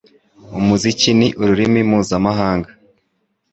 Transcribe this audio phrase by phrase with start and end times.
[0.59, 2.69] Umuziki ni ururimi mpuzamahanga.